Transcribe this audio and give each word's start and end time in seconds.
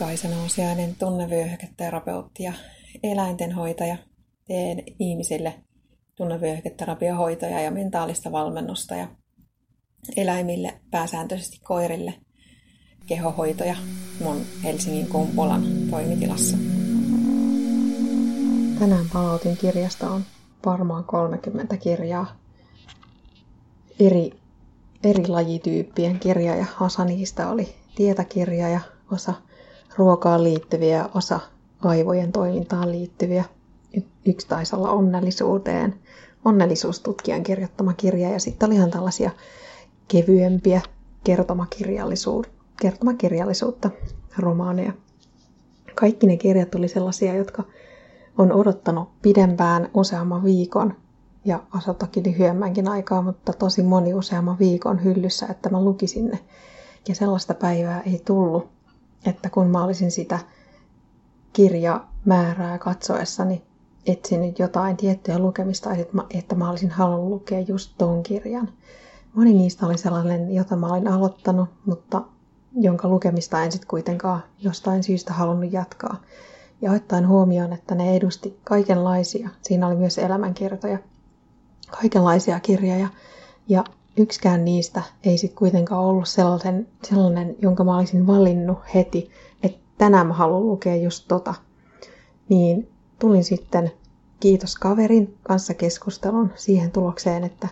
Kaisa 0.00 0.28
Nousiainen, 0.28 0.96
tunnevyöhyketerapeutti 0.96 2.42
ja 2.42 2.52
eläintenhoitaja. 3.02 3.96
Teen 4.46 4.82
ihmisille 4.98 5.54
tunnevyöhyketerapiohoitoja 6.14 7.60
ja 7.60 7.70
mentaalista 7.70 8.32
valmennusta 8.32 8.94
ja 8.94 9.08
eläimille, 10.16 10.80
pääsääntöisesti 10.90 11.60
koirille, 11.64 12.14
kehohoitoja 13.06 13.76
mun 14.20 14.40
Helsingin 14.64 15.06
Kumpulan 15.06 15.62
toimitilassa. 15.90 16.56
Tänään 18.78 19.06
palautin 19.12 19.56
kirjasta 19.56 20.10
on 20.10 20.24
varmaan 20.66 21.04
30 21.04 21.76
kirjaa 21.76 22.36
eri, 24.00 24.30
eri 25.04 25.28
lajityyppien 25.28 26.20
kirja 26.20 26.56
ja 26.56 26.66
osa 26.80 27.04
niistä 27.04 27.50
oli 27.50 27.74
tietäkirja 27.94 28.68
ja 28.68 28.80
osa 29.12 29.34
ruokaan 30.00 30.44
liittyviä, 30.44 31.08
osa 31.14 31.40
aivojen 31.84 32.32
toimintaan 32.32 32.92
liittyviä. 32.92 33.44
Yksi 34.26 34.48
taisi 34.48 34.76
olla 34.76 34.90
onnellisuuteen, 34.90 35.94
onnellisuustutkijan 36.44 37.42
kirjoittama 37.42 37.92
kirja 37.92 38.30
ja 38.30 38.40
sitten 38.40 38.66
oli 38.66 38.74
ihan 38.74 38.90
tällaisia 38.90 39.30
kevyempiä 40.08 40.80
kertomakirjallisuutta, 41.24 43.90
romaaneja. 44.38 44.92
Kaikki 45.94 46.26
ne 46.26 46.36
kirjat 46.36 46.74
oli 46.74 46.88
sellaisia, 46.88 47.34
jotka 47.34 47.62
on 48.38 48.52
odottanut 48.52 49.08
pidempään 49.22 49.88
useamman 49.94 50.44
viikon 50.44 50.94
ja 51.44 51.62
osa 51.78 51.94
toki 51.94 52.22
lyhyemmänkin 52.26 52.88
aikaa, 52.88 53.22
mutta 53.22 53.52
tosi 53.52 53.82
moni 53.82 54.14
useamman 54.14 54.58
viikon 54.58 55.04
hyllyssä, 55.04 55.46
että 55.46 55.68
mä 55.68 55.80
lukisin 55.80 56.26
ne. 56.26 56.38
Ja 57.08 57.14
sellaista 57.14 57.54
päivää 57.54 58.00
ei 58.00 58.22
tullut, 58.24 58.79
että 59.26 59.50
kun 59.50 59.66
mä 59.66 59.84
olisin 59.84 60.10
sitä 60.10 60.38
kirjamäärää 61.52 62.78
katsoessani 62.78 63.62
etsinyt 64.06 64.58
jotain 64.58 64.96
tiettyä 64.96 65.38
lukemista, 65.38 65.90
että 66.30 66.54
mä 66.54 66.70
olisin 66.70 66.90
halunnut 66.90 67.28
lukea 67.28 67.60
just 67.60 67.94
ton 67.98 68.22
kirjan. 68.22 68.68
Moni 69.34 69.52
niistä 69.52 69.86
oli 69.86 69.98
sellainen, 69.98 70.54
jota 70.54 70.76
mä 70.76 70.86
olin 70.86 71.08
aloittanut, 71.08 71.68
mutta 71.86 72.22
jonka 72.74 73.08
lukemista 73.08 73.62
en 73.62 73.72
sitten 73.72 73.88
kuitenkaan 73.88 74.42
jostain 74.58 75.02
syystä 75.02 75.32
halunnut 75.32 75.72
jatkaa. 75.72 76.20
Ja 76.82 76.92
ottaen 76.92 77.28
huomioon, 77.28 77.72
että 77.72 77.94
ne 77.94 78.16
edusti 78.16 78.60
kaikenlaisia, 78.64 79.48
siinä 79.62 79.86
oli 79.86 79.96
myös 79.96 80.18
elämänkertoja, 80.18 80.98
kaikenlaisia 81.90 82.60
kirjoja, 82.60 83.08
ja 83.68 83.84
yksikään 84.20 84.64
niistä 84.64 85.02
ei 85.24 85.38
sitten 85.38 85.58
kuitenkaan 85.58 86.04
ollut 86.04 86.28
sellainen, 86.28 86.88
sellainen, 87.04 87.56
jonka 87.62 87.84
mä 87.84 87.96
olisin 87.96 88.26
valinnut 88.26 88.78
heti, 88.94 89.30
että 89.62 89.78
tänään 89.98 90.26
mä 90.26 90.32
haluan 90.32 90.66
lukea 90.66 90.96
just 90.96 91.24
tota. 91.28 91.54
Niin 92.48 92.88
tulin 93.18 93.44
sitten 93.44 93.92
kiitos 94.40 94.76
kaverin 94.76 95.38
kanssa 95.42 95.74
keskustelun 95.74 96.50
siihen 96.54 96.90
tulokseen, 96.90 97.44
että 97.44 97.68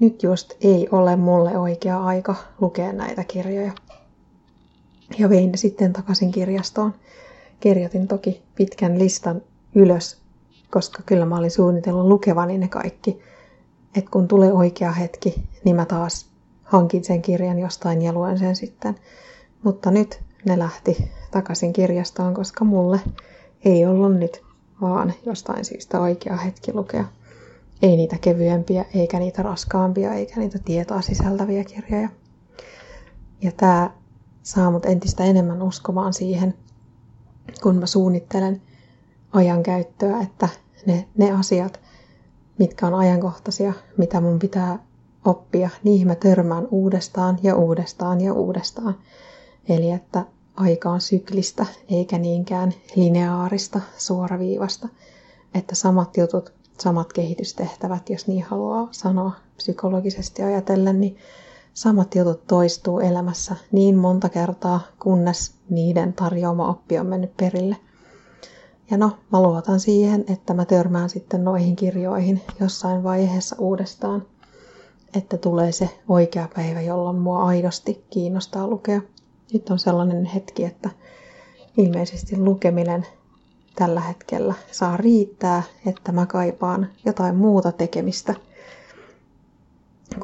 nyt 0.00 0.22
just 0.22 0.52
ei 0.60 0.88
ole 0.92 1.16
mulle 1.16 1.58
oikea 1.58 2.04
aika 2.04 2.34
lukea 2.60 2.92
näitä 2.92 3.24
kirjoja. 3.24 3.72
Ja 5.18 5.28
vein 5.28 5.50
ne 5.50 5.56
sitten 5.56 5.92
takaisin 5.92 6.32
kirjastoon. 6.32 6.94
Kirjoitin 7.60 8.08
toki 8.08 8.42
pitkän 8.54 8.98
listan 8.98 9.42
ylös, 9.74 10.20
koska 10.70 11.02
kyllä 11.06 11.26
mä 11.26 11.38
olin 11.38 11.50
suunnitellut 11.50 12.06
lukevani 12.06 12.58
ne 12.58 12.68
kaikki 12.68 13.20
että 13.96 14.10
kun 14.10 14.28
tulee 14.28 14.52
oikea 14.52 14.92
hetki, 14.92 15.48
niin 15.64 15.76
mä 15.76 15.84
taas 15.84 16.26
hankin 16.62 17.04
sen 17.04 17.22
kirjan 17.22 17.58
jostain 17.58 18.02
ja 18.02 18.12
luen 18.12 18.38
sen 18.38 18.56
sitten. 18.56 18.96
Mutta 19.62 19.90
nyt 19.90 20.20
ne 20.44 20.58
lähti 20.58 21.10
takaisin 21.30 21.72
kirjastoon, 21.72 22.34
koska 22.34 22.64
mulle 22.64 23.00
ei 23.64 23.86
ollut 23.86 24.18
nyt 24.18 24.42
vaan 24.80 25.14
jostain 25.26 25.64
syystä 25.64 26.00
oikea 26.00 26.36
hetki 26.36 26.72
lukea. 26.72 27.04
Ei 27.82 27.96
niitä 27.96 28.16
kevyempiä, 28.20 28.84
eikä 28.94 29.18
niitä 29.18 29.42
raskaampia, 29.42 30.14
eikä 30.14 30.40
niitä 30.40 30.58
tietoa 30.64 31.00
sisältäviä 31.00 31.64
kirjoja. 31.64 32.08
Ja 33.42 33.52
tämä 33.56 33.90
saa 34.42 34.70
mut 34.70 34.86
entistä 34.86 35.24
enemmän 35.24 35.62
uskomaan 35.62 36.14
siihen, 36.14 36.54
kun 37.62 37.76
mä 37.76 37.86
suunnittelen 37.86 38.62
ajankäyttöä, 39.32 40.20
että 40.20 40.48
ne, 40.86 41.08
ne 41.18 41.32
asiat, 41.32 41.80
mitkä 42.58 42.86
on 42.86 42.94
ajankohtaisia, 42.94 43.72
mitä 43.96 44.20
mun 44.20 44.38
pitää 44.38 44.78
oppia, 45.24 45.70
niihin 45.84 46.06
mä 46.06 46.14
törmään 46.14 46.68
uudestaan 46.70 47.38
ja 47.42 47.56
uudestaan 47.56 48.20
ja 48.20 48.32
uudestaan. 48.32 48.94
Eli 49.68 49.90
että 49.90 50.24
aika 50.56 50.90
on 50.90 51.00
syklistä 51.00 51.66
eikä 51.88 52.18
niinkään 52.18 52.74
lineaarista, 52.96 53.80
suoraviivasta. 53.98 54.88
Että 55.54 55.74
samat 55.74 56.16
jutut, 56.16 56.52
samat 56.78 57.12
kehitystehtävät, 57.12 58.10
jos 58.10 58.26
niin 58.26 58.42
haluaa 58.44 58.88
sanoa 58.90 59.32
psykologisesti 59.56 60.42
ajatellen, 60.42 61.00
niin 61.00 61.16
samat 61.74 62.14
jutut 62.14 62.46
toistuu 62.46 63.00
elämässä 63.00 63.56
niin 63.72 63.96
monta 63.96 64.28
kertaa, 64.28 64.80
kunnes 65.02 65.54
niiden 65.70 66.12
tarjoama 66.12 66.68
oppi 66.68 66.98
on 66.98 67.06
mennyt 67.06 67.36
perille. 67.36 67.76
Ja 68.90 68.96
no, 68.96 69.18
mä 69.32 69.42
luotan 69.42 69.80
siihen, 69.80 70.24
että 70.28 70.54
mä 70.54 70.64
törmään 70.64 71.08
sitten 71.10 71.44
noihin 71.44 71.76
kirjoihin 71.76 72.42
jossain 72.60 73.02
vaiheessa 73.02 73.56
uudestaan, 73.58 74.26
että 75.16 75.36
tulee 75.36 75.72
se 75.72 75.90
oikea 76.08 76.48
päivä, 76.54 76.80
jolloin 76.80 77.16
mua 77.16 77.44
aidosti 77.44 78.04
kiinnostaa 78.10 78.66
lukea. 78.66 79.00
Nyt 79.52 79.70
on 79.70 79.78
sellainen 79.78 80.24
hetki, 80.24 80.64
että 80.64 80.90
ilmeisesti 81.76 82.36
lukeminen 82.36 83.06
tällä 83.76 84.00
hetkellä 84.00 84.54
saa 84.72 84.96
riittää, 84.96 85.62
että 85.86 86.12
mä 86.12 86.26
kaipaan 86.26 86.88
jotain 87.04 87.36
muuta 87.36 87.72
tekemistä 87.72 88.34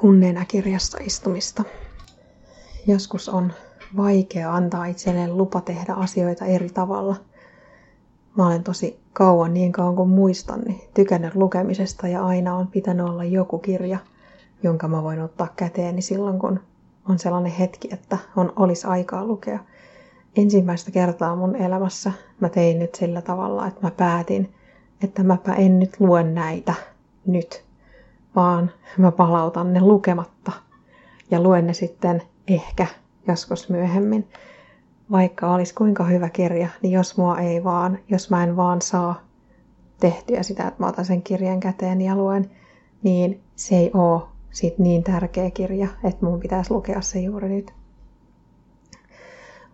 kuin 0.00 0.20
nenäkirjassa 0.20 0.98
istumista. 1.00 1.64
Joskus 2.86 3.28
on 3.28 3.52
vaikea 3.96 4.54
antaa 4.54 4.86
itselleen 4.86 5.36
lupa 5.36 5.60
tehdä 5.60 5.94
asioita 5.94 6.44
eri 6.44 6.70
tavalla– 6.70 7.16
Mä 8.36 8.46
olen 8.46 8.64
tosi 8.64 9.00
kauan, 9.12 9.54
niin 9.54 9.72
kauan 9.72 9.96
kuin 9.96 10.08
muistan, 10.08 10.60
niin 10.60 10.80
tykännyt 10.94 11.34
lukemisesta 11.34 12.08
ja 12.08 12.26
aina 12.26 12.56
on 12.56 12.66
pitänyt 12.66 13.06
olla 13.06 13.24
joku 13.24 13.58
kirja, 13.58 13.98
jonka 14.62 14.88
mä 14.88 15.02
voin 15.02 15.20
ottaa 15.20 15.48
käteeni 15.56 16.02
silloin, 16.02 16.38
kun 16.38 16.60
on 17.08 17.18
sellainen 17.18 17.52
hetki, 17.52 17.88
että 17.92 18.18
on, 18.36 18.52
olisi 18.56 18.86
aikaa 18.86 19.24
lukea. 19.24 19.58
Ensimmäistä 20.36 20.90
kertaa 20.90 21.36
mun 21.36 21.56
elämässä 21.56 22.12
mä 22.40 22.48
tein 22.48 22.78
nyt 22.78 22.94
sillä 22.94 23.22
tavalla, 23.22 23.66
että 23.66 23.80
mä 23.82 23.90
päätin, 23.90 24.54
että 25.02 25.22
mäpä 25.22 25.52
en 25.52 25.78
nyt 25.78 26.00
lue 26.00 26.22
näitä 26.22 26.74
nyt, 27.26 27.64
vaan 28.36 28.70
mä 28.98 29.12
palautan 29.12 29.72
ne 29.72 29.80
lukematta 29.80 30.52
ja 31.30 31.40
luen 31.42 31.66
ne 31.66 31.72
sitten 31.72 32.22
ehkä 32.48 32.86
joskus 33.28 33.68
myöhemmin 33.68 34.28
vaikka 35.10 35.52
olisi 35.52 35.74
kuinka 35.74 36.04
hyvä 36.04 36.28
kirja, 36.28 36.68
niin 36.82 36.92
jos 36.92 37.16
mua 37.16 37.38
ei 37.38 37.64
vaan, 37.64 37.98
jos 38.08 38.30
mä 38.30 38.44
en 38.44 38.56
vaan 38.56 38.82
saa 38.82 39.20
tehtyä 40.00 40.42
sitä, 40.42 40.68
että 40.68 40.82
mä 40.82 40.88
otan 40.88 41.04
sen 41.04 41.22
kirjan 41.22 41.60
käteen 41.60 42.00
ja 42.00 42.16
luen, 42.16 42.50
niin 43.02 43.40
se 43.56 43.76
ei 43.76 43.90
ole 43.94 44.22
sit 44.50 44.78
niin 44.78 45.04
tärkeä 45.04 45.50
kirja, 45.50 45.88
että 46.04 46.26
mun 46.26 46.40
pitäisi 46.40 46.70
lukea 46.70 47.00
se 47.00 47.20
juuri 47.20 47.48
nyt. 47.48 47.72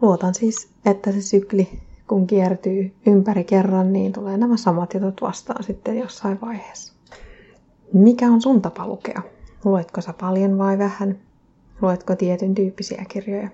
Luotan 0.03 0.35
siis, 0.35 0.69
että 0.87 1.13
se 1.13 1.23
sykli, 1.23 1.81
kun 2.09 2.27
kiertyy 2.27 2.95
ympäri 3.07 3.45
kerran, 3.45 3.93
niin 3.93 4.13
tulee 4.13 4.37
nämä 4.37 4.57
samat 4.57 4.95
jutut 4.95 5.23
vastaan 5.23 5.65
sitten 5.65 5.99
jossain 5.99 6.41
vaiheessa. 6.41 6.93
Mikä 7.93 8.27
on 8.27 8.41
sun 8.43 8.63
tapa 8.63 8.87
lukea? 8.87 9.23
Luetko 9.65 10.01
sä 10.01 10.13
paljon 10.21 10.59
vai 10.59 10.79
vähän? 10.79 11.19
Luetko 11.83 12.17
tietyn 12.17 12.55
tyyppisiä 12.55 13.05
kirjoja? 13.09 13.49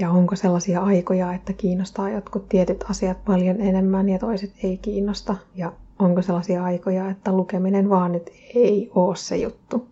Ja 0.00 0.10
onko 0.10 0.36
sellaisia 0.36 0.80
aikoja, 0.80 1.32
että 1.34 1.52
kiinnostaa 1.52 2.10
jotkut 2.10 2.48
tietyt 2.48 2.84
asiat 2.90 3.24
paljon 3.24 3.60
enemmän 3.60 4.08
ja 4.08 4.18
toiset 4.18 4.52
ei 4.62 4.76
kiinnosta? 4.78 5.36
Ja 5.54 5.72
onko 5.98 6.22
sellaisia 6.22 6.64
aikoja, 6.64 7.10
että 7.10 7.32
lukeminen 7.32 7.90
vaan 7.90 8.12
nyt 8.12 8.30
ei 8.54 8.90
ole 8.94 9.16
se 9.16 9.36
juttu? 9.36 9.86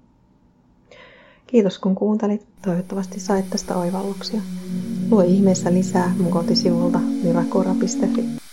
Kiitos 1.46 1.78
kun 1.78 1.94
kuuntelit. 1.94 2.46
Toivottavasti 2.64 3.20
sait 3.20 3.50
tästä 3.50 3.76
oivalluksia. 3.76 4.40
Lue 5.10 5.26
ihmeessä 5.26 5.72
lisää 5.72 6.14
mun 6.18 6.30
kotisivulta 6.30 6.98
mirakura.fi. 6.98 8.47